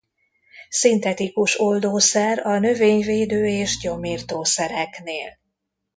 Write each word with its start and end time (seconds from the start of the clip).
Szintetikus 0.69 1.59
oldószer 1.59 2.45
a 2.45 2.59
növényvédő- 2.59 3.45
és 3.47 3.77
gyomirtó 3.77 4.43
szereknél. 4.43 5.37